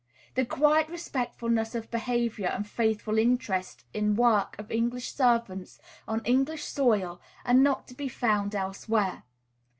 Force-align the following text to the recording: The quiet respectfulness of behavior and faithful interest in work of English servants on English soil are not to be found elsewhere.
The 0.33 0.47
quiet 0.47 0.89
respectfulness 0.89 1.75
of 1.75 1.91
behavior 1.91 2.47
and 2.47 2.67
faithful 2.67 3.19
interest 3.19 3.85
in 3.93 4.15
work 4.15 4.55
of 4.57 4.71
English 4.71 5.13
servants 5.13 5.79
on 6.07 6.25
English 6.25 6.63
soil 6.63 7.21
are 7.45 7.53
not 7.53 7.87
to 7.89 7.93
be 7.93 8.07
found 8.09 8.55
elsewhere. 8.55 9.25